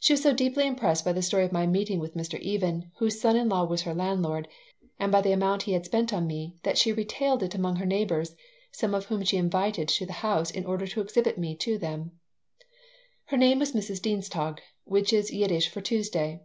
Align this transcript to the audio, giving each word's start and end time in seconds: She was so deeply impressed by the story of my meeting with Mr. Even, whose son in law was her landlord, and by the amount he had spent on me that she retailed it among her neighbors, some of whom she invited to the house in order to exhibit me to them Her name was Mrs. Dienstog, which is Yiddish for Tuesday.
She 0.00 0.12
was 0.14 0.20
so 0.20 0.32
deeply 0.32 0.66
impressed 0.66 1.04
by 1.04 1.12
the 1.12 1.22
story 1.22 1.44
of 1.44 1.52
my 1.52 1.64
meeting 1.64 2.00
with 2.00 2.16
Mr. 2.16 2.40
Even, 2.40 2.90
whose 2.96 3.20
son 3.20 3.36
in 3.36 3.48
law 3.48 3.62
was 3.64 3.82
her 3.82 3.94
landlord, 3.94 4.48
and 4.98 5.12
by 5.12 5.20
the 5.20 5.30
amount 5.30 5.62
he 5.62 5.74
had 5.74 5.84
spent 5.86 6.12
on 6.12 6.26
me 6.26 6.56
that 6.64 6.76
she 6.76 6.92
retailed 6.92 7.40
it 7.44 7.54
among 7.54 7.76
her 7.76 7.86
neighbors, 7.86 8.34
some 8.72 8.96
of 8.96 9.04
whom 9.06 9.22
she 9.22 9.36
invited 9.36 9.86
to 9.90 10.06
the 10.06 10.12
house 10.24 10.50
in 10.50 10.66
order 10.66 10.88
to 10.88 11.00
exhibit 11.00 11.38
me 11.38 11.54
to 11.58 11.78
them 11.78 12.18
Her 13.26 13.36
name 13.36 13.60
was 13.60 13.74
Mrs. 13.74 14.02
Dienstog, 14.02 14.58
which 14.82 15.12
is 15.12 15.30
Yiddish 15.32 15.68
for 15.68 15.80
Tuesday. 15.80 16.40